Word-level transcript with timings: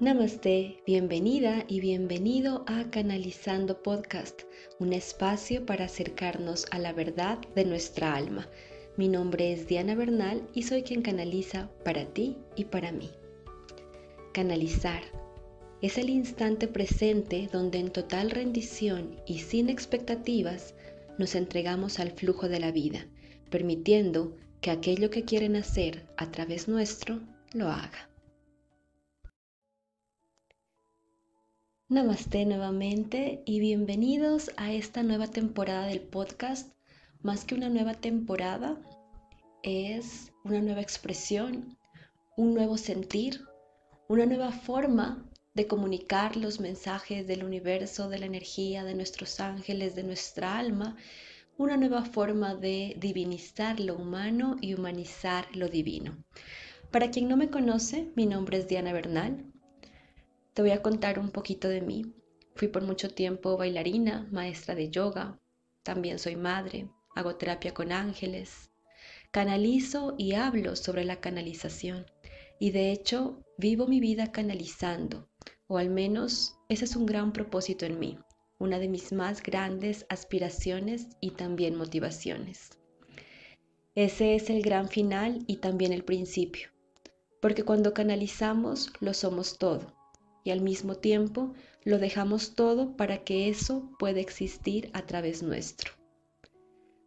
Namaste, 0.00 0.82
bienvenida 0.86 1.66
y 1.68 1.80
bienvenido 1.80 2.64
a 2.66 2.90
Canalizando 2.90 3.82
Podcast, 3.82 4.44
un 4.78 4.94
espacio 4.94 5.66
para 5.66 5.84
acercarnos 5.84 6.64
a 6.70 6.78
la 6.78 6.94
verdad 6.94 7.38
de 7.54 7.66
nuestra 7.66 8.14
alma. 8.14 8.48
Mi 8.96 9.08
nombre 9.08 9.52
es 9.52 9.68
Diana 9.68 9.94
Bernal 9.94 10.48
y 10.54 10.62
soy 10.62 10.84
quien 10.84 11.02
canaliza 11.02 11.68
para 11.84 12.06
ti 12.06 12.38
y 12.56 12.64
para 12.64 12.92
mí. 12.92 13.10
Canalizar 14.32 15.02
es 15.82 15.98
el 15.98 16.08
instante 16.08 16.66
presente 16.66 17.50
donde 17.52 17.78
en 17.78 17.90
total 17.90 18.30
rendición 18.30 19.20
y 19.26 19.40
sin 19.40 19.68
expectativas 19.68 20.74
nos 21.18 21.34
entregamos 21.34 21.98
al 21.98 22.12
flujo 22.12 22.48
de 22.48 22.58
la 22.58 22.72
vida, 22.72 23.06
permitiendo 23.50 24.34
que 24.62 24.70
aquello 24.70 25.10
que 25.10 25.26
quieren 25.26 25.56
hacer 25.56 26.06
a 26.16 26.30
través 26.30 26.68
nuestro 26.68 27.20
lo 27.52 27.68
haga. 27.68 28.09
Namaste 31.90 32.46
nuevamente 32.46 33.42
y 33.44 33.58
bienvenidos 33.58 34.52
a 34.56 34.72
esta 34.72 35.02
nueva 35.02 35.26
temporada 35.26 35.86
del 35.86 35.98
podcast. 35.98 36.72
Más 37.20 37.44
que 37.44 37.56
una 37.56 37.68
nueva 37.68 37.94
temporada, 37.94 38.80
es 39.64 40.30
una 40.44 40.60
nueva 40.60 40.82
expresión, 40.82 41.76
un 42.36 42.54
nuevo 42.54 42.76
sentir, 42.76 43.40
una 44.06 44.24
nueva 44.24 44.52
forma 44.52 45.28
de 45.54 45.66
comunicar 45.66 46.36
los 46.36 46.60
mensajes 46.60 47.26
del 47.26 47.42
universo, 47.42 48.08
de 48.08 48.20
la 48.20 48.26
energía, 48.26 48.84
de 48.84 48.94
nuestros 48.94 49.40
ángeles, 49.40 49.96
de 49.96 50.04
nuestra 50.04 50.60
alma, 50.60 50.96
una 51.58 51.76
nueva 51.76 52.04
forma 52.04 52.54
de 52.54 52.94
divinizar 53.00 53.80
lo 53.80 53.96
humano 53.96 54.58
y 54.60 54.74
humanizar 54.74 55.48
lo 55.56 55.68
divino. 55.68 56.24
Para 56.92 57.10
quien 57.10 57.26
no 57.26 57.36
me 57.36 57.50
conoce, 57.50 58.12
mi 58.14 58.26
nombre 58.26 58.58
es 58.58 58.68
Diana 58.68 58.92
Bernal, 58.92 59.49
te 60.54 60.62
voy 60.62 60.72
a 60.72 60.82
contar 60.82 61.18
un 61.18 61.30
poquito 61.30 61.68
de 61.68 61.80
mí. 61.80 62.12
Fui 62.56 62.68
por 62.68 62.82
mucho 62.82 63.10
tiempo 63.10 63.56
bailarina, 63.56 64.28
maestra 64.32 64.74
de 64.74 64.90
yoga, 64.90 65.38
también 65.84 66.18
soy 66.18 66.36
madre, 66.36 66.88
hago 67.14 67.36
terapia 67.36 67.72
con 67.72 67.92
ángeles, 67.92 68.70
canalizo 69.30 70.14
y 70.18 70.34
hablo 70.34 70.74
sobre 70.74 71.04
la 71.04 71.20
canalización 71.20 72.06
y 72.58 72.72
de 72.72 72.90
hecho 72.90 73.42
vivo 73.56 73.86
mi 73.86 74.00
vida 74.00 74.32
canalizando, 74.32 75.28
o 75.68 75.78
al 75.78 75.88
menos 75.88 76.56
ese 76.68 76.84
es 76.84 76.96
un 76.96 77.06
gran 77.06 77.32
propósito 77.32 77.86
en 77.86 77.98
mí, 77.98 78.18
una 78.58 78.78
de 78.78 78.88
mis 78.88 79.12
más 79.12 79.42
grandes 79.42 80.04
aspiraciones 80.08 81.06
y 81.20 81.30
también 81.30 81.76
motivaciones. 81.76 82.70
Ese 83.94 84.34
es 84.34 84.50
el 84.50 84.62
gran 84.62 84.88
final 84.88 85.44
y 85.46 85.56
también 85.56 85.92
el 85.92 86.04
principio, 86.04 86.70
porque 87.40 87.64
cuando 87.64 87.94
canalizamos 87.94 88.92
lo 89.00 89.14
somos 89.14 89.56
todo 89.56 89.99
y 90.44 90.50
al 90.50 90.60
mismo 90.60 90.94
tiempo 90.96 91.54
lo 91.84 91.98
dejamos 91.98 92.54
todo 92.54 92.96
para 92.96 93.24
que 93.24 93.48
eso 93.48 93.90
pueda 93.98 94.20
existir 94.20 94.90
a 94.92 95.02
través 95.06 95.42
nuestro. 95.42 95.92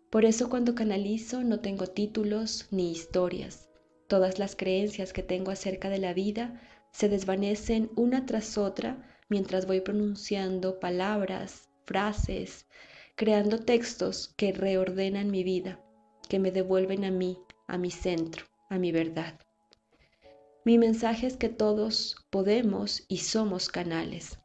Por 0.09 0.25
eso 0.25 0.49
cuando 0.49 0.75
canalizo 0.75 1.43
no 1.43 1.59
tengo 1.59 1.87
títulos 1.87 2.67
ni 2.69 2.91
historias. 2.91 3.67
Todas 4.07 4.37
las 4.37 4.55
creencias 4.55 5.11
que 5.11 5.23
tengo 5.23 5.51
acerca 5.51 5.89
de 5.89 5.97
la 5.97 6.13
vida 6.13 6.61
se 6.91 7.09
desvanecen 7.09 7.89
una 7.95 8.25
tras 8.25 8.57
otra 8.57 9.03
mientras 9.29 9.65
voy 9.65 9.81
pronunciando 9.81 10.79
palabras, 10.79 11.69
frases, 11.85 12.67
creando 13.15 13.59
textos 13.59 14.33
que 14.37 14.51
reordenan 14.51 15.31
mi 15.31 15.43
vida, 15.43 15.79
que 16.29 16.37
me 16.37 16.51
devuelven 16.51 17.05
a 17.05 17.11
mí, 17.11 17.39
a 17.67 17.77
mi 17.77 17.89
centro, 17.89 18.45
a 18.69 18.77
mi 18.77 18.91
verdad. 18.91 19.39
Mi 20.65 20.77
mensaje 20.77 21.27
es 21.27 21.35
que 21.35 21.49
todos 21.49 22.15
podemos 22.29 23.03
y 23.09 23.17
somos 23.17 23.67
canales, 23.67 24.39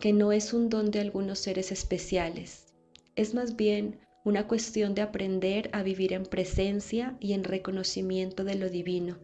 que 0.00 0.12
no 0.12 0.32
es 0.32 0.52
un 0.52 0.68
don 0.68 0.90
de 0.90 0.98
algunos 0.98 1.38
seres 1.38 1.70
especiales, 1.70 2.74
es 3.14 3.32
más 3.32 3.54
bien 3.54 4.00
una 4.24 4.48
cuestión 4.48 4.94
de 4.94 5.02
aprender 5.02 5.70
a 5.72 5.84
vivir 5.84 6.12
en 6.14 6.24
presencia 6.24 7.16
y 7.20 7.32
en 7.32 7.44
reconocimiento 7.44 8.42
de 8.42 8.56
lo 8.56 8.70
divino. 8.70 9.18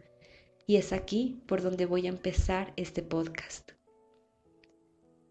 Y 0.66 0.76
es 0.76 0.92
aquí 0.92 1.40
por 1.46 1.62
donde 1.62 1.86
voy 1.86 2.06
a 2.06 2.10
empezar 2.10 2.72
este 2.76 3.02
podcast. 3.02 3.72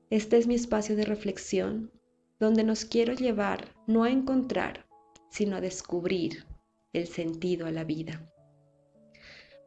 Este 0.09 0.37
es 0.37 0.47
mi 0.47 0.55
espacio 0.55 0.95
de 0.95 1.05
reflexión, 1.05 1.91
donde 2.39 2.63
nos 2.63 2.83
quiero 2.83 3.13
llevar 3.13 3.75
no 3.87 4.03
a 4.03 4.09
encontrar, 4.09 4.87
sino 5.29 5.55
a 5.55 5.61
descubrir 5.61 6.45
el 6.91 7.07
sentido 7.07 7.65
a 7.65 7.71
la 7.71 7.83
vida. 7.83 8.21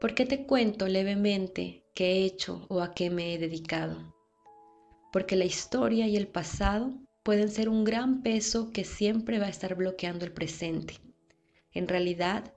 ¿Por 0.00 0.14
qué 0.14 0.24
te 0.24 0.46
cuento 0.46 0.88
levemente 0.88 1.84
qué 1.94 2.12
he 2.12 2.24
hecho 2.24 2.64
o 2.70 2.80
a 2.80 2.94
qué 2.94 3.10
me 3.10 3.34
he 3.34 3.38
dedicado? 3.38 4.14
Porque 5.12 5.36
la 5.36 5.44
historia 5.44 6.08
y 6.08 6.16
el 6.16 6.26
pasado 6.26 6.94
pueden 7.22 7.50
ser 7.50 7.68
un 7.68 7.84
gran 7.84 8.22
peso 8.22 8.70
que 8.72 8.84
siempre 8.84 9.38
va 9.38 9.44
a 9.44 9.50
estar 9.50 9.74
bloqueando 9.74 10.24
el 10.24 10.32
presente. 10.32 10.94
En 11.74 11.86
realidad, 11.86 12.54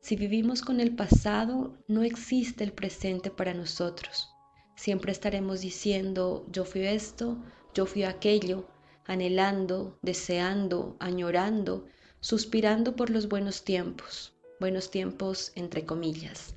si 0.00 0.16
vivimos 0.16 0.62
con 0.62 0.80
el 0.80 0.96
pasado, 0.96 1.78
no 1.86 2.02
existe 2.02 2.64
el 2.64 2.72
presente 2.72 3.30
para 3.30 3.54
nosotros. 3.54 4.28
Siempre 4.74 5.12
estaremos 5.12 5.60
diciendo, 5.60 6.44
yo 6.50 6.64
fui 6.64 6.80
esto, 6.88 7.38
yo 7.72 7.86
fui 7.86 8.02
aquello, 8.02 8.66
anhelando, 9.04 9.96
deseando, 10.02 10.96
añorando, 10.98 11.86
suspirando 12.18 12.96
por 12.96 13.10
los 13.10 13.28
buenos 13.28 13.62
tiempos, 13.62 14.34
buenos 14.58 14.90
tiempos 14.90 15.52
entre 15.54 15.86
comillas 15.86 16.56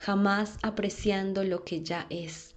jamás 0.00 0.56
apreciando 0.62 1.44
lo 1.44 1.62
que 1.62 1.82
ya 1.82 2.06
es 2.08 2.56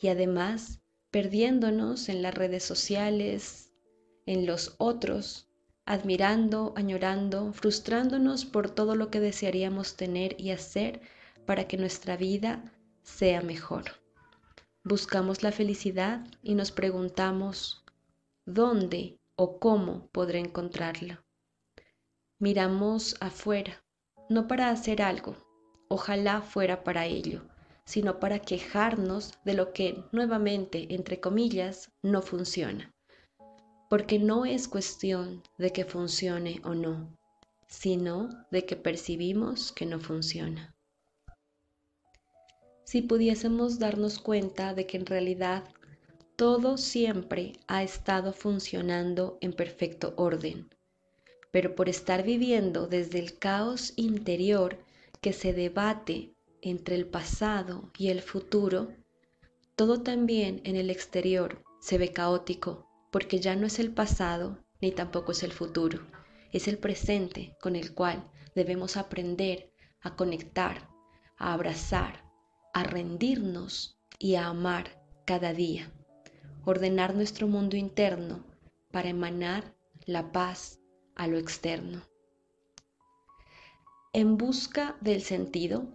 y 0.00 0.08
además 0.08 0.80
perdiéndonos 1.12 2.08
en 2.08 2.20
las 2.20 2.34
redes 2.34 2.64
sociales, 2.64 3.72
en 4.26 4.44
los 4.44 4.74
otros, 4.78 5.48
admirando, 5.86 6.72
añorando, 6.76 7.52
frustrándonos 7.52 8.44
por 8.44 8.70
todo 8.70 8.96
lo 8.96 9.08
que 9.10 9.20
desearíamos 9.20 9.96
tener 9.96 10.34
y 10.38 10.50
hacer 10.50 11.00
para 11.46 11.68
que 11.68 11.76
nuestra 11.76 12.16
vida 12.16 12.72
sea 13.02 13.40
mejor. 13.40 13.84
Buscamos 14.82 15.42
la 15.42 15.52
felicidad 15.52 16.26
y 16.42 16.54
nos 16.54 16.72
preguntamos, 16.72 17.84
¿dónde 18.46 19.18
o 19.36 19.60
cómo 19.60 20.08
podré 20.08 20.40
encontrarla? 20.40 21.24
Miramos 22.38 23.16
afuera, 23.20 23.84
no 24.28 24.48
para 24.48 24.70
hacer 24.70 25.02
algo, 25.02 25.36
ojalá 25.90 26.40
fuera 26.40 26.84
para 26.84 27.06
ello, 27.06 27.42
sino 27.84 28.20
para 28.20 28.38
quejarnos 28.38 29.32
de 29.44 29.54
lo 29.54 29.72
que 29.72 30.04
nuevamente, 30.12 30.94
entre 30.94 31.18
comillas, 31.18 31.90
no 32.00 32.22
funciona. 32.22 32.94
Porque 33.88 34.20
no 34.20 34.46
es 34.46 34.68
cuestión 34.68 35.42
de 35.58 35.72
que 35.72 35.84
funcione 35.84 36.60
o 36.64 36.74
no, 36.74 37.18
sino 37.66 38.28
de 38.52 38.64
que 38.64 38.76
percibimos 38.76 39.72
que 39.72 39.84
no 39.84 39.98
funciona. 39.98 40.76
Si 42.84 43.02
pudiésemos 43.02 43.80
darnos 43.80 44.20
cuenta 44.20 44.74
de 44.74 44.86
que 44.86 44.96
en 44.96 45.06
realidad 45.06 45.64
todo 46.36 46.76
siempre 46.76 47.54
ha 47.66 47.82
estado 47.82 48.32
funcionando 48.32 49.38
en 49.40 49.52
perfecto 49.52 50.14
orden, 50.16 50.68
pero 51.50 51.74
por 51.74 51.88
estar 51.88 52.22
viviendo 52.22 52.86
desde 52.86 53.18
el 53.18 53.36
caos 53.38 53.92
interior 53.96 54.78
que 55.20 55.32
se 55.32 55.52
debate 55.52 56.34
entre 56.62 56.94
el 56.94 57.06
pasado 57.06 57.90
y 57.98 58.08
el 58.08 58.22
futuro, 58.22 58.88
todo 59.76 60.02
también 60.02 60.60
en 60.64 60.76
el 60.76 60.90
exterior 60.90 61.62
se 61.80 61.98
ve 61.98 62.12
caótico 62.12 62.86
porque 63.10 63.40
ya 63.40 63.56
no 63.56 63.66
es 63.66 63.78
el 63.78 63.92
pasado 63.92 64.64
ni 64.80 64.92
tampoco 64.92 65.32
es 65.32 65.42
el 65.42 65.52
futuro, 65.52 66.06
es 66.52 66.68
el 66.68 66.78
presente 66.78 67.56
con 67.60 67.76
el 67.76 67.94
cual 67.94 68.30
debemos 68.54 68.96
aprender 68.96 69.72
a 70.00 70.16
conectar, 70.16 70.88
a 71.36 71.52
abrazar, 71.52 72.24
a 72.72 72.82
rendirnos 72.82 73.98
y 74.18 74.36
a 74.36 74.46
amar 74.46 75.04
cada 75.26 75.52
día, 75.52 75.92
ordenar 76.64 77.14
nuestro 77.14 77.46
mundo 77.46 77.76
interno 77.76 78.44
para 78.90 79.08
emanar 79.08 79.74
la 80.06 80.32
paz 80.32 80.80
a 81.14 81.26
lo 81.26 81.38
externo. 81.38 82.09
En 84.12 84.36
busca 84.36 84.96
del 85.00 85.22
sentido 85.22 85.86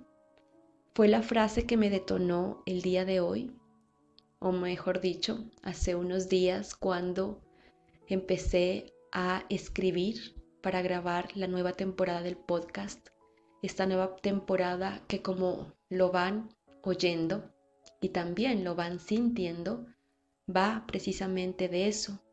fue 0.93 1.09
la 1.09 1.21
frase 1.21 1.65
que 1.65 1.75
me 1.75 1.89
detonó 1.89 2.63
el 2.65 2.81
día 2.81 3.03
de 3.03 3.19
hoy, 3.19 3.51
o 4.39 4.53
mejor 4.53 5.01
dicho, 5.01 5.43
hace 5.63 5.95
unos 5.95 6.29
días 6.29 6.75
cuando 6.75 7.41
empecé 8.07 8.93
a 9.11 9.43
escribir 9.49 10.33
para 10.61 10.81
grabar 10.81 11.35
la 11.35 11.47
nueva 11.47 11.73
temporada 11.73 12.21
del 12.21 12.37
podcast. 12.37 13.09
Esta 13.61 13.85
nueva 13.85 14.15
temporada 14.15 15.03
que 15.09 15.21
como 15.21 15.73
lo 15.89 16.09
van 16.09 16.55
oyendo 16.83 17.51
y 17.99 18.09
también 18.09 18.63
lo 18.63 18.75
van 18.75 18.99
sintiendo, 18.99 19.87
va 20.49 20.85
precisamente 20.87 21.67
de 21.67 21.89
eso, 21.89 22.23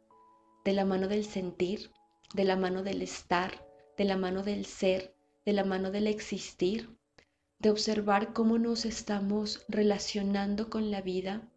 de 0.64 0.74
la 0.74 0.84
mano 0.84 1.08
del 1.08 1.24
sentir, 1.24 1.90
de 2.34 2.44
la 2.44 2.54
mano 2.54 2.84
del 2.84 3.02
estar, 3.02 3.66
de 3.98 4.04
la 4.04 4.16
mano 4.16 4.44
del 4.44 4.64
ser, 4.64 5.16
de 5.44 5.52
la 5.52 5.64
mano 5.64 5.90
del 5.90 6.06
existir, 6.06 6.90
de 7.58 7.70
observar 7.70 8.32
cómo 8.32 8.58
nos 8.58 8.84
estamos 8.84 9.64
relacionando 9.68 10.68
con 10.68 10.90
la 10.90 11.00
vida 11.00 11.48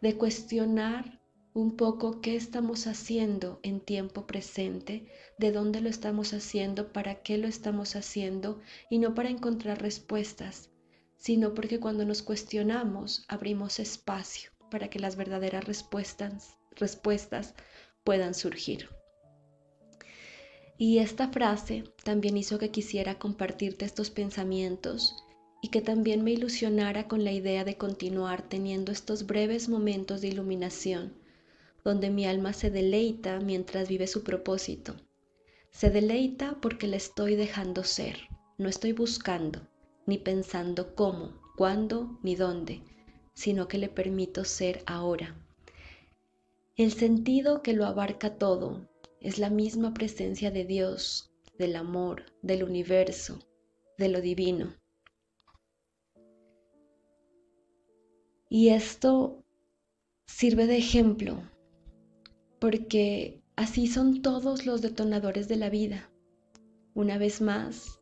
de 0.00 0.16
cuestionar 0.16 1.20
un 1.54 1.76
poco 1.76 2.20
qué 2.20 2.36
estamos 2.36 2.86
haciendo 2.86 3.58
en 3.64 3.80
tiempo 3.80 4.26
presente, 4.26 5.08
de 5.38 5.50
dónde 5.50 5.80
lo 5.80 5.88
estamos 5.88 6.32
haciendo, 6.32 6.92
para 6.92 7.22
qué 7.22 7.36
lo 7.36 7.48
estamos 7.48 7.96
haciendo 7.96 8.60
y 8.90 8.98
no 8.98 9.14
para 9.14 9.30
encontrar 9.30 9.82
respuestas, 9.82 10.70
sino 11.16 11.54
porque 11.54 11.80
cuando 11.80 12.04
nos 12.04 12.22
cuestionamos 12.22 13.24
abrimos 13.26 13.80
espacio 13.80 14.52
para 14.70 14.88
que 14.88 15.00
las 15.00 15.16
verdaderas 15.16 15.64
respuestas, 15.64 16.56
respuestas 16.76 17.54
puedan 18.04 18.34
surgir. 18.34 18.88
Y 20.80 20.98
esta 20.98 21.26
frase 21.28 21.82
también 22.04 22.36
hizo 22.36 22.60
que 22.60 22.70
quisiera 22.70 23.18
compartirte 23.18 23.84
estos 23.84 24.10
pensamientos 24.10 25.16
y 25.60 25.70
que 25.70 25.80
también 25.80 26.22
me 26.22 26.30
ilusionara 26.30 27.08
con 27.08 27.24
la 27.24 27.32
idea 27.32 27.64
de 27.64 27.76
continuar 27.76 28.48
teniendo 28.48 28.92
estos 28.92 29.26
breves 29.26 29.68
momentos 29.68 30.20
de 30.20 30.28
iluminación, 30.28 31.14
donde 31.84 32.10
mi 32.10 32.26
alma 32.26 32.52
se 32.52 32.70
deleita 32.70 33.40
mientras 33.40 33.88
vive 33.88 34.06
su 34.06 34.22
propósito. 34.22 34.94
Se 35.72 35.90
deleita 35.90 36.60
porque 36.60 36.86
la 36.86 36.96
estoy 36.96 37.34
dejando 37.34 37.82
ser, 37.82 38.28
no 38.56 38.68
estoy 38.68 38.92
buscando, 38.92 39.66
ni 40.06 40.18
pensando 40.18 40.94
cómo, 40.94 41.40
cuándo, 41.56 42.20
ni 42.22 42.36
dónde, 42.36 42.82
sino 43.34 43.66
que 43.66 43.78
le 43.78 43.88
permito 43.88 44.44
ser 44.44 44.84
ahora. 44.86 45.34
El 46.76 46.92
sentido 46.92 47.62
que 47.62 47.72
lo 47.72 47.84
abarca 47.84 48.38
todo 48.38 48.87
es 49.20 49.38
la 49.38 49.50
misma 49.50 49.94
presencia 49.94 50.50
de 50.50 50.64
Dios, 50.64 51.32
del 51.58 51.76
amor, 51.76 52.24
del 52.42 52.62
universo, 52.62 53.40
de 53.98 54.08
lo 54.08 54.20
divino. 54.20 54.74
Y 58.48 58.70
esto 58.70 59.44
sirve 60.26 60.66
de 60.66 60.78
ejemplo, 60.78 61.42
porque 62.60 63.42
así 63.56 63.86
son 63.88 64.22
todos 64.22 64.66
los 64.66 64.80
detonadores 64.80 65.48
de 65.48 65.56
la 65.56 65.68
vida. 65.68 66.10
Una 66.94 67.18
vez 67.18 67.40
más, 67.40 68.00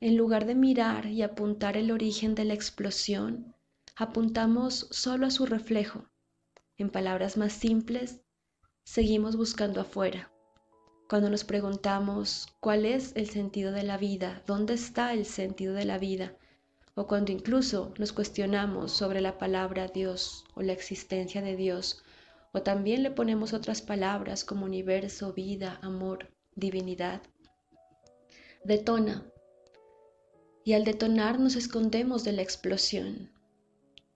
en 0.00 0.16
lugar 0.16 0.46
de 0.46 0.54
mirar 0.54 1.06
y 1.06 1.22
apuntar 1.22 1.76
el 1.76 1.90
origen 1.90 2.34
de 2.34 2.44
la 2.44 2.54
explosión, 2.54 3.54
apuntamos 3.94 4.88
solo 4.90 5.26
a 5.26 5.30
su 5.30 5.46
reflejo. 5.46 6.10
En 6.76 6.90
palabras 6.90 7.36
más 7.36 7.52
simples, 7.52 8.20
seguimos 8.84 9.36
buscando 9.36 9.80
afuera. 9.80 10.32
Cuando 11.08 11.30
nos 11.30 11.44
preguntamos 11.44 12.48
cuál 12.58 12.84
es 12.84 13.12
el 13.14 13.30
sentido 13.30 13.70
de 13.70 13.84
la 13.84 13.96
vida, 13.96 14.42
dónde 14.44 14.74
está 14.74 15.12
el 15.12 15.24
sentido 15.24 15.72
de 15.72 15.84
la 15.84 15.98
vida, 15.98 16.34
o 16.96 17.06
cuando 17.06 17.30
incluso 17.30 17.94
nos 17.96 18.12
cuestionamos 18.12 18.90
sobre 18.90 19.20
la 19.20 19.38
palabra 19.38 19.86
Dios 19.86 20.44
o 20.54 20.62
la 20.62 20.72
existencia 20.72 21.42
de 21.42 21.54
Dios, 21.54 22.02
o 22.52 22.62
también 22.62 23.04
le 23.04 23.12
ponemos 23.12 23.52
otras 23.52 23.82
palabras 23.82 24.44
como 24.44 24.64
universo, 24.64 25.32
vida, 25.32 25.78
amor, 25.80 26.32
divinidad. 26.56 27.22
Detona. 28.64 29.30
Y 30.64 30.72
al 30.72 30.84
detonar 30.84 31.38
nos 31.38 31.54
escondemos 31.54 32.24
de 32.24 32.32
la 32.32 32.42
explosión 32.42 33.30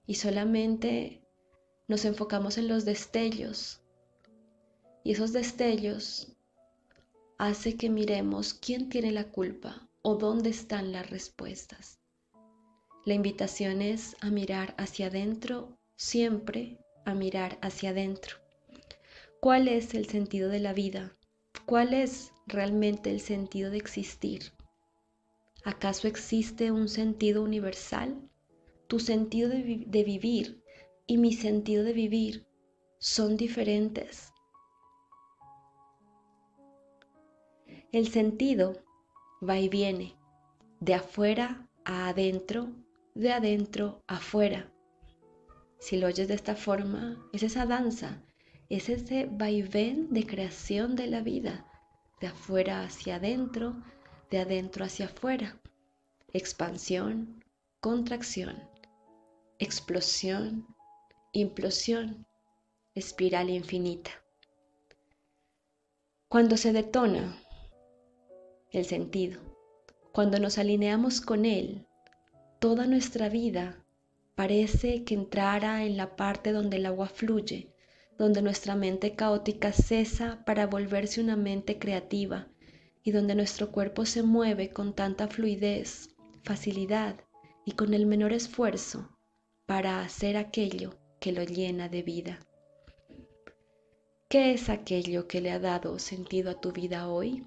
y 0.06 0.16
solamente 0.16 1.22
nos 1.86 2.04
enfocamos 2.04 2.58
en 2.58 2.66
los 2.66 2.84
destellos. 2.84 3.80
Y 5.04 5.12
esos 5.12 5.32
destellos 5.32 6.36
hace 7.40 7.74
que 7.74 7.88
miremos 7.88 8.52
quién 8.52 8.90
tiene 8.90 9.12
la 9.12 9.24
culpa 9.24 9.88
o 10.02 10.16
dónde 10.16 10.50
están 10.50 10.92
las 10.92 11.08
respuestas. 11.08 11.98
La 13.06 13.14
invitación 13.14 13.80
es 13.80 14.14
a 14.20 14.28
mirar 14.28 14.74
hacia 14.76 15.06
adentro, 15.06 15.78
siempre 15.96 16.76
a 17.06 17.14
mirar 17.14 17.58
hacia 17.62 17.90
adentro. 17.90 18.36
¿Cuál 19.40 19.68
es 19.68 19.94
el 19.94 20.06
sentido 20.06 20.50
de 20.50 20.60
la 20.60 20.74
vida? 20.74 21.16
¿Cuál 21.64 21.94
es 21.94 22.30
realmente 22.46 23.10
el 23.10 23.20
sentido 23.20 23.70
de 23.70 23.78
existir? 23.78 24.52
¿Acaso 25.64 26.08
existe 26.08 26.70
un 26.70 26.90
sentido 26.90 27.42
universal? 27.42 28.20
Tu 28.86 29.00
sentido 29.00 29.48
de, 29.48 29.84
de 29.86 30.04
vivir 30.04 30.62
y 31.06 31.16
mi 31.16 31.32
sentido 31.32 31.84
de 31.84 31.94
vivir 31.94 32.46
son 32.98 33.38
diferentes. 33.38 34.29
El 37.92 38.08
sentido 38.08 38.82
va 39.46 39.58
y 39.58 39.68
viene, 39.68 40.16
de 40.78 40.94
afuera 40.94 41.68
a 41.84 42.08
adentro 42.08 42.70
de 43.14 43.32
adentro 43.32 44.02
afuera. 44.06 44.72
Si 45.78 45.96
lo 45.96 46.06
oyes 46.06 46.28
de 46.28 46.34
esta 46.34 46.54
forma, 46.54 47.18
es 47.32 47.42
esa 47.42 47.66
danza, 47.66 48.22
es 48.68 48.88
ese 48.88 49.28
vaivén 49.30 50.12
de 50.12 50.26
creación 50.26 50.94
de 50.94 51.06
la 51.06 51.20
vida, 51.20 51.66
de 52.20 52.28
afuera 52.28 52.82
hacia 52.82 53.16
adentro, 53.16 53.82
de 54.30 54.38
adentro 54.38 54.84
hacia 54.84 55.06
afuera. 55.06 55.60
Expansión, 56.32 57.44
contracción, 57.80 58.56
explosión, 59.58 60.66
implosión, 61.32 62.26
espiral 62.94 63.50
infinita. 63.50 64.12
Cuando 66.28 66.56
se 66.56 66.72
detona 66.72 67.36
el 68.72 68.84
sentido, 68.84 69.40
cuando 70.12 70.38
nos 70.38 70.58
alineamos 70.58 71.20
con 71.20 71.44
él, 71.44 71.86
toda 72.58 72.86
nuestra 72.86 73.28
vida 73.28 73.84
parece 74.34 75.04
que 75.04 75.14
entrara 75.14 75.84
en 75.84 75.96
la 75.96 76.16
parte 76.16 76.52
donde 76.52 76.76
el 76.76 76.86
agua 76.86 77.08
fluye, 77.08 77.72
donde 78.18 78.42
nuestra 78.42 78.76
mente 78.76 79.14
caótica 79.14 79.72
cesa 79.72 80.42
para 80.44 80.66
volverse 80.66 81.20
una 81.20 81.36
mente 81.36 81.78
creativa 81.78 82.48
y 83.02 83.12
donde 83.12 83.34
nuestro 83.34 83.72
cuerpo 83.72 84.04
se 84.04 84.22
mueve 84.22 84.70
con 84.70 84.94
tanta 84.94 85.26
fluidez, 85.26 86.10
facilidad 86.42 87.16
y 87.64 87.72
con 87.72 87.94
el 87.94 88.06
menor 88.06 88.32
esfuerzo 88.32 89.16
para 89.66 90.02
hacer 90.02 90.36
aquello 90.36 90.98
que 91.18 91.32
lo 91.32 91.44
llena 91.44 91.88
de 91.88 92.02
vida. 92.02 92.40
¿Qué 94.28 94.52
es 94.52 94.68
aquello 94.68 95.26
que 95.26 95.40
le 95.40 95.50
ha 95.50 95.58
dado 95.58 95.98
sentido 95.98 96.50
a 96.50 96.60
tu 96.60 96.72
vida 96.72 97.08
hoy? 97.08 97.44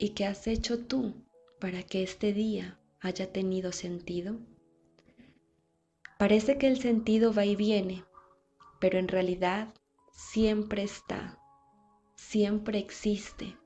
¿Y 0.00 0.10
qué 0.10 0.26
has 0.26 0.46
hecho 0.46 0.78
tú 0.86 1.26
para 1.58 1.82
que 1.82 2.04
este 2.04 2.32
día 2.32 2.78
haya 3.00 3.32
tenido 3.32 3.72
sentido? 3.72 4.38
Parece 6.20 6.56
que 6.56 6.68
el 6.68 6.80
sentido 6.80 7.34
va 7.34 7.44
y 7.44 7.56
viene, 7.56 8.04
pero 8.78 9.00
en 9.00 9.08
realidad 9.08 9.74
siempre 10.12 10.84
está, 10.84 11.40
siempre 12.14 12.78
existe. 12.78 13.56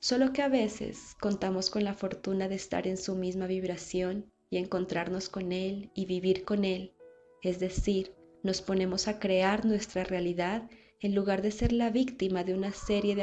Solo 0.00 0.32
que 0.32 0.42
a 0.42 0.48
veces 0.48 1.14
contamos 1.20 1.70
con 1.70 1.84
la 1.84 1.94
fortuna 1.94 2.48
de 2.48 2.56
estar 2.56 2.88
en 2.88 2.96
su 2.96 3.14
misma 3.14 3.46
vibración 3.46 4.32
y 4.50 4.56
encontrarnos 4.56 5.28
con 5.28 5.52
Él 5.52 5.92
y 5.94 6.06
vivir 6.06 6.44
con 6.44 6.64
Él, 6.64 6.92
es 7.40 7.60
decir, 7.60 8.12
nos 8.42 8.62
ponemos 8.62 9.06
a 9.06 9.20
crear 9.20 9.64
nuestra 9.64 10.02
realidad 10.02 10.68
en 10.98 11.14
lugar 11.14 11.40
de 11.40 11.52
ser 11.52 11.70
la 11.70 11.90
víctima 11.90 12.42
de 12.42 12.54
una 12.54 12.72
serie 12.72 13.14
de 13.14 13.22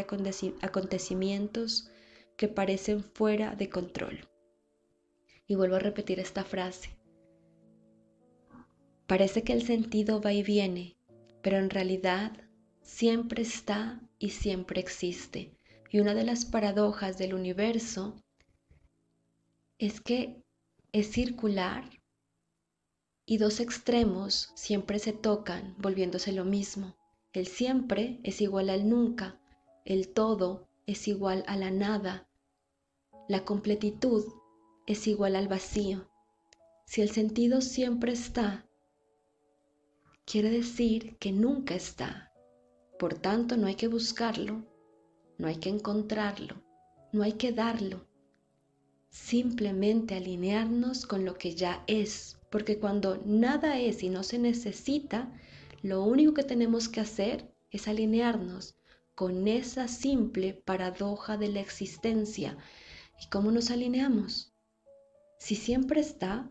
acontecimientos 0.62 1.89
que 2.37 2.47
parecen 2.47 3.03
fuera 3.03 3.55
de 3.55 3.69
control. 3.69 4.27
Y 5.47 5.55
vuelvo 5.55 5.75
a 5.75 5.79
repetir 5.79 6.19
esta 6.19 6.43
frase. 6.43 6.89
Parece 9.07 9.43
que 9.43 9.53
el 9.53 9.63
sentido 9.65 10.21
va 10.21 10.33
y 10.33 10.43
viene, 10.43 10.95
pero 11.41 11.57
en 11.57 11.69
realidad 11.69 12.31
siempre 12.81 13.41
está 13.41 14.01
y 14.17 14.29
siempre 14.29 14.79
existe. 14.79 15.51
Y 15.89 15.99
una 15.99 16.15
de 16.15 16.23
las 16.23 16.45
paradojas 16.45 17.17
del 17.17 17.33
universo 17.33 18.15
es 19.77 20.01
que 20.01 20.41
es 20.91 21.11
circular 21.11 21.89
y 23.25 23.37
dos 23.37 23.59
extremos 23.59 24.51
siempre 24.55 24.99
se 24.99 25.13
tocan, 25.13 25.75
volviéndose 25.77 26.31
lo 26.31 26.45
mismo. 26.45 26.95
El 27.33 27.47
siempre 27.47 28.19
es 28.23 28.41
igual 28.41 28.69
al 28.69 28.89
nunca, 28.89 29.39
el 29.85 30.09
todo 30.09 30.67
es 30.85 31.07
igual 31.07 31.43
a 31.47 31.55
la 31.55 31.71
nada, 31.71 32.27
la 33.29 33.45
completitud 33.45 34.25
es 34.85 35.07
igual 35.07 35.37
al 35.37 35.47
vacío. 35.47 36.09
Si 36.85 37.01
el 37.01 37.09
sentido 37.09 37.61
siempre 37.61 38.11
está, 38.11 38.67
quiere 40.25 40.49
decir 40.49 41.17
que 41.19 41.31
nunca 41.31 41.73
está. 41.73 42.33
Por 42.99 43.13
tanto, 43.13 43.55
no 43.55 43.67
hay 43.67 43.75
que 43.75 43.87
buscarlo, 43.87 44.65
no 45.37 45.47
hay 45.47 45.55
que 45.55 45.69
encontrarlo, 45.69 46.61
no 47.13 47.23
hay 47.23 47.33
que 47.33 47.53
darlo. 47.53 48.05
Simplemente 49.09 50.15
alinearnos 50.15 51.05
con 51.05 51.23
lo 51.23 51.35
que 51.35 51.55
ya 51.55 51.83
es, 51.87 52.37
porque 52.49 52.77
cuando 52.77 53.21
nada 53.25 53.79
es 53.79 54.03
y 54.03 54.09
no 54.09 54.23
se 54.23 54.37
necesita, 54.37 55.31
lo 55.81 56.03
único 56.03 56.33
que 56.33 56.43
tenemos 56.43 56.89
que 56.89 56.99
hacer 56.99 57.53
es 57.71 57.87
alinearnos 57.87 58.75
con 59.15 59.48
esa 59.48 59.88
simple 59.88 60.53
paradoja 60.53 61.38
de 61.38 61.50
la 61.50 61.60
existencia. 61.60 62.58
¿Y 63.22 63.29
cómo 63.29 63.51
nos 63.51 63.72
alineamos? 63.72 64.53
Si 65.38 65.55
siempre 65.55 66.01
está, 66.01 66.50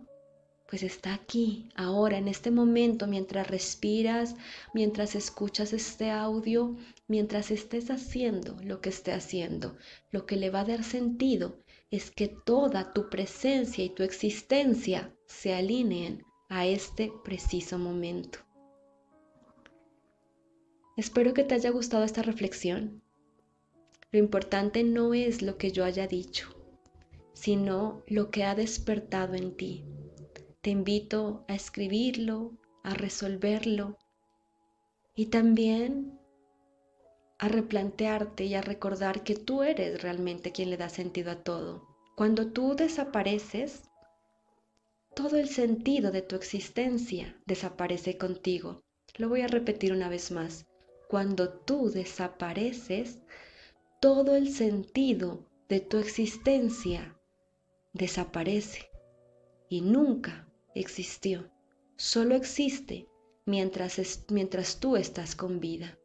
pues 0.68 0.82
está 0.82 1.12
aquí, 1.12 1.68
ahora, 1.74 2.16
en 2.16 2.28
este 2.28 2.50
momento, 2.50 3.06
mientras 3.06 3.46
respiras, 3.46 4.36
mientras 4.72 5.14
escuchas 5.14 5.74
este 5.74 6.10
audio, 6.10 6.76
mientras 7.08 7.50
estés 7.50 7.90
haciendo 7.90 8.56
lo 8.62 8.80
que 8.80 8.88
esté 8.88 9.12
haciendo. 9.12 9.76
Lo 10.10 10.24
que 10.24 10.36
le 10.36 10.48
va 10.48 10.60
a 10.60 10.64
dar 10.64 10.82
sentido 10.82 11.62
es 11.90 12.10
que 12.10 12.28
toda 12.28 12.94
tu 12.94 13.10
presencia 13.10 13.84
y 13.84 13.90
tu 13.90 14.02
existencia 14.02 15.14
se 15.26 15.52
alineen 15.52 16.24
a 16.48 16.66
este 16.66 17.12
preciso 17.22 17.78
momento. 17.78 18.38
Espero 20.96 21.32
que 21.32 21.42
te 21.42 21.54
haya 21.54 21.70
gustado 21.70 22.04
esta 22.04 22.22
reflexión. 22.22 23.02
Lo 24.10 24.18
importante 24.18 24.84
no 24.84 25.14
es 25.14 25.40
lo 25.40 25.56
que 25.56 25.72
yo 25.72 25.86
haya 25.86 26.06
dicho, 26.06 26.54
sino 27.32 28.02
lo 28.06 28.30
que 28.30 28.44
ha 28.44 28.54
despertado 28.54 29.34
en 29.34 29.56
ti. 29.56 29.86
Te 30.60 30.68
invito 30.68 31.46
a 31.48 31.54
escribirlo, 31.54 32.58
a 32.82 32.92
resolverlo 32.92 33.96
y 35.14 35.26
también 35.26 36.18
a 37.38 37.48
replantearte 37.48 38.44
y 38.44 38.54
a 38.54 38.60
recordar 38.60 39.24
que 39.24 39.34
tú 39.34 39.62
eres 39.62 40.02
realmente 40.02 40.52
quien 40.52 40.68
le 40.68 40.76
da 40.76 40.90
sentido 40.90 41.30
a 41.30 41.42
todo. 41.42 41.88
Cuando 42.16 42.52
tú 42.52 42.76
desapareces, 42.76 43.82
todo 45.14 45.38
el 45.38 45.48
sentido 45.48 46.10
de 46.10 46.20
tu 46.20 46.36
existencia 46.36 47.40
desaparece 47.46 48.18
contigo. 48.18 48.84
Lo 49.16 49.30
voy 49.30 49.40
a 49.40 49.48
repetir 49.48 49.92
una 49.92 50.10
vez 50.10 50.30
más. 50.30 50.66
Cuando 51.12 51.50
tú 51.50 51.90
desapareces, 51.90 53.18
todo 54.00 54.34
el 54.34 54.50
sentido 54.50 55.44
de 55.68 55.80
tu 55.80 55.98
existencia 55.98 57.20
desaparece 57.92 58.88
y 59.68 59.82
nunca 59.82 60.48
existió. 60.74 61.50
Solo 61.96 62.34
existe 62.34 63.10
mientras, 63.44 64.24
mientras 64.30 64.80
tú 64.80 64.96
estás 64.96 65.36
con 65.36 65.60
vida. 65.60 65.98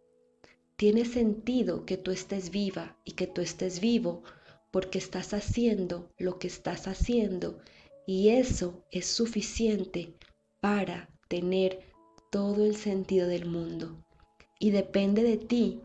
Tiene 0.75 1.05
sentido 1.05 1.85
que 1.85 1.95
tú 1.95 2.11
estés 2.11 2.49
viva 2.49 2.99
y 3.05 3.13
que 3.13 3.27
tú 3.27 3.39
estés 3.39 3.79
vivo 3.79 4.23
porque 4.71 4.97
estás 4.97 5.33
haciendo 5.33 6.11
lo 6.17 6.37
que 6.37 6.47
estás 6.47 6.85
haciendo 6.85 7.61
y 8.05 8.31
eso 8.31 8.83
es 8.91 9.05
suficiente 9.05 10.17
para 10.59 11.09
tener 11.29 11.79
todo 12.29 12.65
el 12.65 12.75
sentido 12.75 13.29
del 13.29 13.45
mundo. 13.45 14.03
Y 14.59 14.71
depende 14.71 15.23
de 15.23 15.37
ti 15.37 15.81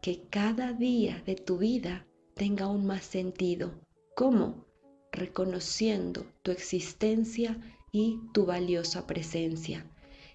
que 0.00 0.22
cada 0.30 0.72
día 0.72 1.22
de 1.26 1.34
tu 1.34 1.58
vida 1.58 2.06
tenga 2.34 2.64
aún 2.66 2.86
más 2.86 3.04
sentido. 3.04 3.72
¿Cómo? 4.14 4.66
Reconociendo 5.12 6.26
tu 6.42 6.50
existencia 6.50 7.60
y 7.92 8.20
tu 8.32 8.46
valiosa 8.46 9.06
presencia. 9.06 9.86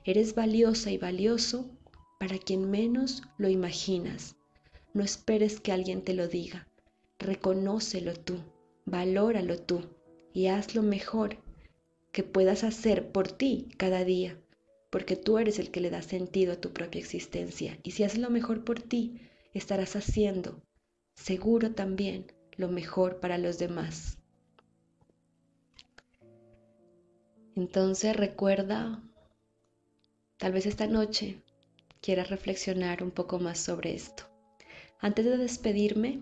Eres 0.06 0.36
valiosa 0.36 0.92
y 0.92 0.98
valioso 0.98 1.70
para 2.20 2.38
quien 2.38 2.70
menos 2.70 3.24
lo 3.38 3.50
imaginas. 3.50 4.36
No 4.94 5.04
esperes 5.04 5.60
que 5.60 5.72
alguien 5.72 6.02
te 6.02 6.14
lo 6.14 6.28
diga. 6.28 6.68
Reconócelo 7.20 8.14
tú, 8.14 8.38
valóralo 8.86 9.60
tú 9.60 9.82
y 10.34 10.48
haz 10.48 10.76
lo 10.76 10.84
mejor 10.84 11.38
que 12.12 12.24
puedas 12.24 12.64
hacer 12.64 13.12
por 13.12 13.32
ti 13.32 13.70
cada 13.78 14.04
día, 14.04 14.40
porque 14.90 15.16
tú 15.16 15.38
eres 15.38 15.60
el 15.60 15.72
que 15.72 15.82
le 15.82 15.90
da 15.90 16.02
sentido 16.02 16.54
a 16.54 16.62
tu 16.62 16.72
propia 16.72 17.00
existencia. 17.00 17.78
Y 17.84 17.92
si 17.92 18.04
haces 18.04 18.20
lo 18.20 18.30
mejor 18.30 18.64
por 18.64 18.82
ti, 18.82 19.20
estarás 19.54 19.96
haciendo, 19.96 20.62
seguro 21.16 21.72
también, 21.72 22.32
lo 22.56 22.70
mejor 22.70 23.20
para 23.20 23.38
los 23.38 23.58
demás. 23.58 24.18
Entonces 27.56 28.16
recuerda, 28.16 29.02
tal 30.38 30.54
vez 30.54 30.68
esta 30.68 30.86
noche 30.86 31.42
quieras 32.02 32.30
reflexionar 32.30 33.04
un 33.04 33.12
poco 33.12 33.40
más 33.40 33.60
sobre 33.60 33.96
esto. 33.96 34.24
Antes 35.00 35.26
de 35.26 35.38
despedirme, 35.38 36.22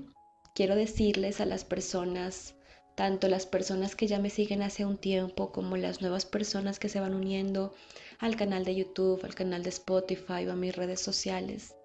quiero 0.54 0.76
decirles 0.76 1.42
a 1.42 1.46
las 1.46 1.66
personas, 1.66 2.56
tanto 2.96 3.28
las 3.28 3.46
personas 3.46 3.96
que 3.96 4.08
ya 4.08 4.20
me 4.20 4.30
siguen 4.30 4.62
hace 4.62 4.86
un 4.86 4.98
tiempo 4.98 5.52
como 5.52 5.76
las 5.76 6.02
nuevas 6.02 6.26
personas 6.26 6.80
que 6.80 6.88
se 6.90 7.02
van 7.02 7.14
uniendo 7.14 7.74
al 8.20 8.36
canal 8.36 8.66
de 8.66 8.76
YouTube, 8.76 9.24
al 9.24 9.36
canal 9.36 9.64
de 9.64 9.70
Spotify 9.70 10.46
o 10.48 10.52
a 10.52 10.56
mis 10.56 10.76
redes 10.76 11.02
sociales, 11.02 11.76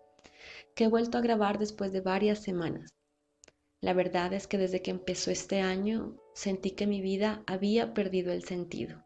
que 0.75 0.85
he 0.85 0.89
vuelto 0.89 1.19
a 1.19 1.21
grabar 1.21 1.59
después 1.59 1.93
de 1.93 2.01
varias 2.01 2.39
semanas. 2.41 2.95
La 3.81 3.95
verdad 3.95 4.33
es 4.33 4.47
que 4.47 4.59
desde 4.59 4.83
que 4.83 4.91
empezó 4.91 5.31
este 5.31 5.61
año 5.61 6.17
sentí 6.35 6.73
que 6.73 6.87
mi 6.87 7.01
vida 7.01 7.43
había 7.47 7.95
perdido 7.95 8.33
el 8.33 8.45
sentido. 8.45 9.03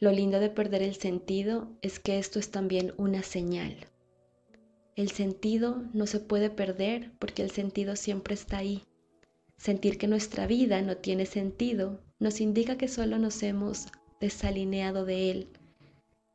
Lo 0.00 0.10
lindo 0.10 0.40
de 0.40 0.50
perder 0.50 0.82
el 0.82 0.96
sentido 0.96 1.68
es 1.82 2.00
que 2.00 2.18
esto 2.18 2.38
es 2.38 2.50
también 2.50 2.94
una 2.96 3.22
señal. 3.22 3.76
El 4.96 5.10
sentido 5.10 5.84
no 5.92 6.06
se 6.06 6.20
puede 6.20 6.50
perder 6.50 7.12
porque 7.18 7.42
el 7.42 7.50
sentido 7.50 7.96
siempre 7.96 8.34
está 8.34 8.58
ahí. 8.58 8.84
Sentir 9.56 9.98
que 9.98 10.08
nuestra 10.08 10.46
vida 10.46 10.82
no 10.82 10.96
tiene 10.96 11.26
sentido 11.26 12.00
nos 12.18 12.40
indica 12.40 12.76
que 12.76 12.88
solo 12.88 13.18
nos 13.18 13.42
hemos 13.42 13.88
desalineado 14.20 15.04
de 15.04 15.30
él. 15.30 15.48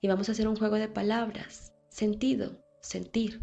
Y 0.01 0.07
vamos 0.07 0.29
a 0.29 0.31
hacer 0.31 0.47
un 0.47 0.55
juego 0.55 0.75
de 0.75 0.87
palabras. 0.87 1.73
Sentido, 1.89 2.63
sentir. 2.81 3.39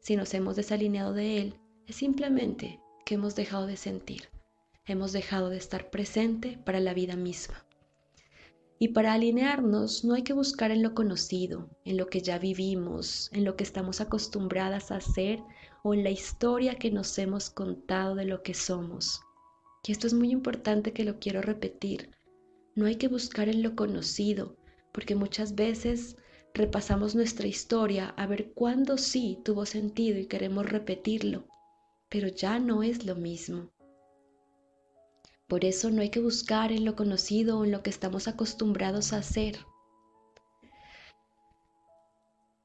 Si 0.00 0.16
nos 0.16 0.34
hemos 0.34 0.56
desalineado 0.56 1.12
de 1.14 1.40
él, 1.40 1.54
es 1.86 1.96
simplemente 1.96 2.80
que 3.06 3.14
hemos 3.14 3.34
dejado 3.34 3.66
de 3.66 3.76
sentir. 3.76 4.28
Hemos 4.86 5.12
dejado 5.12 5.48
de 5.48 5.56
estar 5.56 5.90
presente 5.90 6.58
para 6.64 6.80
la 6.80 6.92
vida 6.92 7.16
misma. 7.16 7.64
Y 8.78 8.88
para 8.88 9.14
alinearnos 9.14 10.04
no 10.04 10.14
hay 10.14 10.22
que 10.22 10.34
buscar 10.34 10.70
en 10.70 10.82
lo 10.82 10.94
conocido, 10.94 11.70
en 11.84 11.96
lo 11.96 12.08
que 12.08 12.20
ya 12.20 12.38
vivimos, 12.38 13.30
en 13.32 13.44
lo 13.44 13.56
que 13.56 13.64
estamos 13.64 14.00
acostumbradas 14.00 14.90
a 14.90 14.96
hacer 14.96 15.40
o 15.82 15.94
en 15.94 16.04
la 16.04 16.10
historia 16.10 16.74
que 16.74 16.90
nos 16.90 17.16
hemos 17.18 17.48
contado 17.48 18.14
de 18.14 18.26
lo 18.26 18.42
que 18.42 18.52
somos. 18.52 19.20
Y 19.86 19.92
esto 19.92 20.06
es 20.06 20.12
muy 20.12 20.30
importante 20.30 20.92
que 20.92 21.04
lo 21.04 21.18
quiero 21.18 21.40
repetir. 21.40 22.10
No 22.74 22.86
hay 22.86 22.96
que 22.96 23.08
buscar 23.08 23.48
en 23.48 23.62
lo 23.62 23.76
conocido, 23.76 24.56
porque 24.94 25.16
muchas 25.16 25.56
veces 25.56 26.16
repasamos 26.54 27.16
nuestra 27.16 27.48
historia 27.48 28.14
a 28.16 28.28
ver 28.28 28.52
cuándo 28.52 28.96
sí 28.96 29.40
tuvo 29.44 29.66
sentido 29.66 30.20
y 30.20 30.26
queremos 30.26 30.70
repetirlo, 30.70 31.48
pero 32.08 32.28
ya 32.28 32.60
no 32.60 32.84
es 32.84 33.04
lo 33.04 33.16
mismo. 33.16 33.72
Por 35.48 35.64
eso 35.64 35.90
no 35.90 36.00
hay 36.00 36.10
que 36.10 36.20
buscar 36.20 36.70
en 36.70 36.84
lo 36.84 36.94
conocido 36.94 37.58
o 37.58 37.64
en 37.64 37.72
lo 37.72 37.82
que 37.82 37.90
estamos 37.90 38.28
acostumbrados 38.28 39.12
a 39.12 39.18
hacer. 39.18 39.58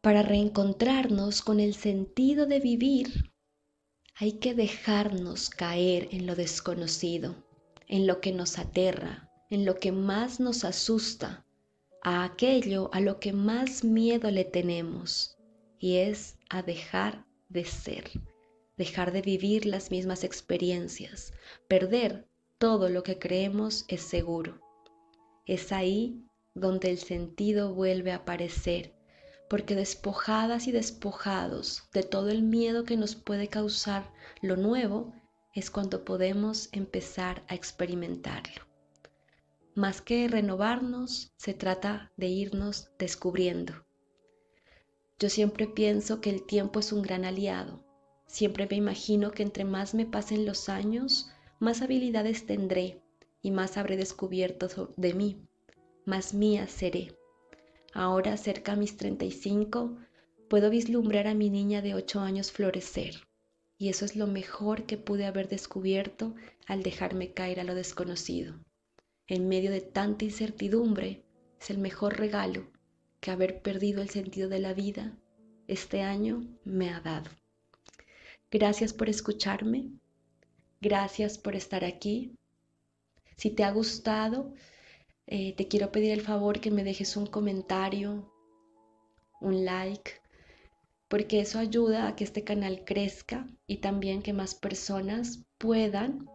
Para 0.02 0.22
reencontrarnos 0.22 1.42
con 1.42 1.60
el 1.60 1.74
sentido 1.74 2.46
de 2.46 2.60
vivir, 2.60 3.34
hay 4.16 4.34
que 4.34 4.54
dejarnos 4.54 5.50
caer 5.50 6.08
en 6.12 6.28
lo 6.28 6.36
desconocido, 6.36 7.44
en 7.88 8.06
lo 8.06 8.22
que 8.22 8.34
nos 8.34 8.60
aterra, 8.60 9.32
en 9.50 9.66
lo 9.66 9.78
que 9.78 9.92
más 9.92 10.40
nos 10.40 10.64
asusta, 10.64 11.44
a 12.02 12.24
aquello 12.24 12.90
a 12.94 13.02
lo 13.02 13.20
que 13.20 13.34
más 13.34 13.84
miedo 13.84 14.32
le 14.32 14.46
tenemos, 14.46 15.38
y 15.80 15.98
es 15.98 16.38
a 16.50 16.62
dejar 16.62 17.26
de 17.50 17.66
ser, 17.66 18.10
dejar 18.78 19.12
de 19.12 19.22
vivir 19.22 19.66
las 19.66 19.92
mismas 19.92 20.24
experiencias, 20.24 21.34
perder 21.68 22.28
todo 22.58 22.90
lo 22.90 23.04
que 23.04 23.18
creemos 23.20 23.86
es 23.88 24.02
seguro. 24.02 24.60
Es 25.46 25.72
ahí 25.72 26.24
donde 26.54 26.92
el 26.92 26.98
sentido 26.98 27.74
vuelve 27.74 28.12
a 28.12 28.18
aparecer, 28.18 28.94
porque 29.50 29.76
despojadas 29.76 30.68
y 30.68 30.72
despojados 30.72 31.84
de 31.94 32.04
todo 32.04 32.30
el 32.30 32.44
miedo 32.44 32.84
que 32.84 32.98
nos 32.98 33.16
puede 33.16 33.48
causar 33.48 34.12
lo 34.42 34.56
nuevo, 34.56 35.14
es 35.56 35.72
cuando 35.72 36.06
podemos 36.06 36.70
empezar 36.72 37.44
a 37.48 37.56
experimentarlo. 37.56 38.69
Más 39.76 40.02
que 40.02 40.28
renovarnos, 40.28 41.32
se 41.38 41.54
trata 41.54 42.12
de 42.18 42.28
irnos 42.28 42.90
descubriendo. 42.98 43.74
Yo 45.20 45.30
siempre 45.30 45.68
pienso 45.68 46.22
que 46.22 46.30
el 46.30 46.46
tiempo 46.46 46.80
es 46.80 46.92
un 46.92 47.02
gran 47.02 47.24
aliado. 47.24 47.86
Siempre 48.26 48.68
me 48.70 48.78
imagino 48.78 49.32
que 49.32 49.44
entre 49.44 49.66
más 49.66 49.94
me 49.94 50.06
pasen 50.06 50.46
los 50.46 50.70
años, 50.70 51.32
más 51.60 51.82
habilidades 51.82 52.46
tendré 52.46 53.02
y 53.42 53.52
más 53.52 53.78
habré 53.78 53.96
descubierto 53.96 54.94
de 54.98 55.14
mí, 55.14 55.48
más 56.06 56.34
mía 56.34 56.68
seré. 56.68 57.16
Ahora, 57.94 58.38
cerca 58.38 58.74
a 58.74 58.76
mis 58.76 58.98
35, 58.98 59.98
puedo 60.50 60.70
vislumbrar 60.70 61.28
a 61.28 61.34
mi 61.34 61.50
niña 61.50 61.82
de 61.82 61.96
8 61.96 62.22
años 62.22 62.52
florecer, 62.52 63.28
y 63.78 63.90
eso 63.90 64.06
es 64.06 64.16
lo 64.16 64.28
mejor 64.28 64.86
que 64.86 64.98
pude 64.98 65.26
haber 65.26 65.48
descubierto 65.48 66.36
al 66.68 66.84
dejarme 66.84 67.34
caer 67.34 67.60
a 67.60 67.64
lo 67.64 67.76
desconocido. 67.76 68.60
En 69.30 69.48
medio 69.48 69.72
de 69.72 69.82
tanta 69.82 70.26
incertidumbre, 70.26 71.24
es 71.62 71.70
el 71.70 71.78
mejor 71.78 72.18
regalo 72.18 72.70
que 73.22 73.32
haber 73.32 73.62
perdido 73.62 74.02
el 74.02 74.10
sentido 74.10 74.50
de 74.50 74.60
la 74.60 74.74
vida 74.74 75.18
este 75.68 76.02
año 76.02 76.44
me 76.66 76.90
ha 76.90 77.00
dado. 77.00 77.30
Gracias 78.52 78.94
por 78.94 79.08
escucharme 79.10 79.92
Gracias 80.82 81.38
por 81.38 81.56
estar 81.56 81.86
aquí. 81.86 82.36
Si 83.38 83.52
te 83.52 83.64
ha 83.64 83.72
gustado 83.72 84.54
Eh, 85.32 85.54
te 85.56 85.68
quiero 85.68 85.92
pedir 85.92 86.12
el 86.12 86.22
favor 86.22 86.60
que 86.60 86.72
me 86.72 86.84
dejes 86.84 87.16
un 87.16 87.28
comentario, 87.28 88.34
un 89.42 89.64
like, 89.64 90.14
porque 91.08 91.40
eso 91.42 91.60
ayuda 91.60 92.08
a 92.08 92.16
que 92.16 92.24
este 92.24 92.44
canal 92.44 92.84
crezca 92.86 93.48
y 93.68 93.78
también 93.78 94.24
que 94.24 94.34
más 94.34 94.56
personas 94.56 95.46
puedan 95.60 96.28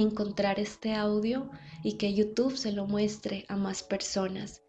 encontrar 0.00 0.58
este 0.58 0.94
audio 0.94 1.50
y 1.82 1.94
que 1.94 2.14
YouTube 2.14 2.56
se 2.56 2.72
lo 2.72 2.86
muestre 2.86 3.44
a 3.48 3.56
más 3.56 3.82
personas. 3.82 4.62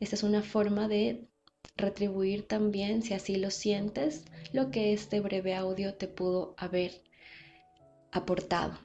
Esta 0.00 0.14
es 0.16 0.22
una 0.22 0.42
forma 0.42 0.88
de 0.88 1.28
retribuir 1.76 2.46
también, 2.46 3.02
si 3.02 3.14
así 3.14 3.36
lo 3.36 3.50
sientes, 3.50 4.24
lo 4.52 4.70
que 4.70 4.92
este 4.92 5.20
breve 5.20 5.54
audio 5.54 5.94
te 5.94 6.08
pudo 6.08 6.54
haber 6.58 7.02
aportado. 8.12 8.78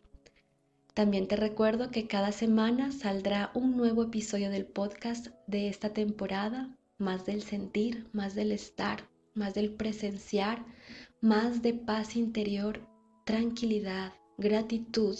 También 0.93 1.27
te 1.27 1.35
recuerdo 1.35 1.89
que 1.89 2.07
cada 2.07 2.31
semana 2.31 2.91
saldrá 2.91 3.51
un 3.55 3.75
nuevo 3.75 4.03
episodio 4.03 4.51
del 4.51 4.65
podcast 4.65 5.27
de 5.47 5.67
esta 5.67 5.89
temporada, 5.89 6.77
más 6.99 7.25
del 7.25 7.41
sentir, 7.41 8.07
más 8.13 8.35
del 8.35 8.51
estar, 8.51 9.07
más 9.33 9.55
del 9.55 9.73
presenciar, 9.73 10.63
más 11.19 11.63
de 11.63 11.73
paz 11.73 12.15
interior, 12.15 12.87
tranquilidad, 13.25 14.13
gratitud 14.37 15.17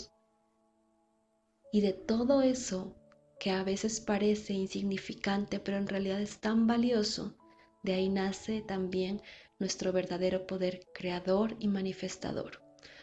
y 1.73 1.81
de 1.81 1.91
todo 1.91 2.43
eso 2.43 2.95
que 3.39 3.49
a 3.49 3.63
veces 3.63 3.99
parece 3.99 4.53
insignificante, 4.53 5.59
pero 5.59 5.77
en 5.77 5.87
realidad 5.87 6.21
es 6.21 6.37
tan 6.37 6.67
valioso, 6.67 7.35
de 7.81 7.93
ahí 7.93 8.09
nace 8.09 8.61
también 8.61 9.23
nuestro 9.57 9.91
verdadero 9.91 10.45
poder 10.45 10.85
creador 10.93 11.55
y 11.59 11.67
manifestador. 11.67 12.61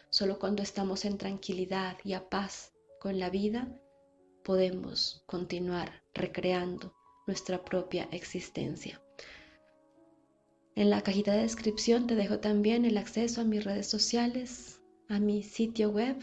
Solo 0.09 0.39
cuando 0.39 0.63
estamos 0.63 1.05
en 1.05 1.19
tranquilidad 1.19 1.99
y 2.05 2.13
a 2.13 2.29
paz 2.29 2.73
con 3.01 3.19
la 3.19 3.29
vida, 3.29 3.77
podemos 4.45 5.25
continuar 5.27 6.05
recreando 6.15 6.95
nuestra 7.27 7.65
propia 7.65 8.09
existencia. 8.13 9.03
En 10.77 10.91
la 10.91 11.03
cajita 11.03 11.33
de 11.33 11.43
descripción 11.43 12.07
te 12.07 12.15
dejo 12.15 12.39
también 12.39 12.85
el 12.85 12.99
acceso 12.99 13.41
a 13.41 13.45
mis 13.45 13.65
redes 13.65 13.89
sociales, 13.89 14.81
a 15.09 15.19
mi 15.19 15.43
sitio 15.43 15.91
web 15.91 16.17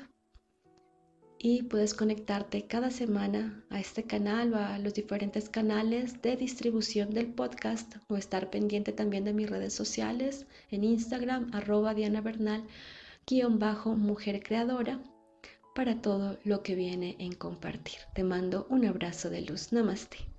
y 1.40 1.64
puedes 1.64 1.94
conectarte 1.94 2.68
cada 2.68 2.92
semana 2.92 3.64
a 3.70 3.80
este 3.80 4.04
canal 4.04 4.54
o 4.54 4.58
a 4.58 4.80
los 4.80 4.94
diferentes 4.94 5.50
canales 5.50 6.22
de 6.22 6.36
distribución 6.36 7.12
del 7.12 7.28
podcast 7.28 7.96
o 8.08 8.18
estar 8.18 8.50
pendiente 8.50 8.92
también 8.92 9.24
de 9.24 9.34
mis 9.34 9.50
redes 9.50 9.74
sociales 9.74 10.46
en 10.72 10.84
Instagram 10.84 11.50
arroba 11.54 11.94
Diana 11.94 12.22
Bernal 12.22 12.64
guion 13.26 13.60
bajo 13.60 13.96
mujer 13.96 14.42
creadora 14.42 15.02
para 15.76 16.02
todo 16.02 16.40
lo 16.44 16.64
que 16.64 16.76
viene 16.76 17.16
en 17.20 17.34
compartir. 17.34 18.00
Te 18.16 18.24
mando 18.24 18.66
un 18.70 18.86
abrazo 18.86 19.30
de 19.30 19.42
luz. 19.42 19.72
Namaste. 19.72 20.37